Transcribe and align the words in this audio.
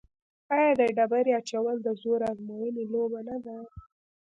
آیا 0.55 0.71
د 0.79 0.81
ډبرې 0.97 1.31
اچول 1.39 1.75
د 1.83 1.87
زور 2.01 2.21
ازموینې 2.31 2.83
لوبه 2.91 3.19
نه 3.27 3.37
ده؟ 3.45 3.57